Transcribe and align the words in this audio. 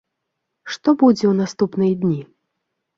Што 0.71 0.89
будзе 1.05 1.23
ў 1.27 1.33
наступныя 1.45 1.93
дні? 2.03 2.19